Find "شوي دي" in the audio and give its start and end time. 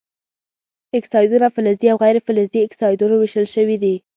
3.55-3.95